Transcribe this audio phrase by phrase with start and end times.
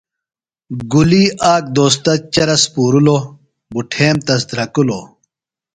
[0.91, 1.23] گُلی
[1.53, 3.23] آک دوستہ چرس پُورِلوۡ
[3.71, 5.05] بُٹھیم تس دھرکِلوۡ۔